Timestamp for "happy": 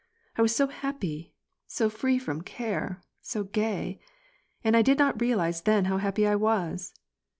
0.65-1.31, 5.97-6.25